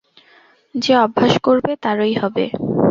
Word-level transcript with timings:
যে 0.75 0.93
অভ্যাস 0.97 1.33
করবে, 1.39 1.71
তারই 1.83 2.15
হবে। 2.21 2.45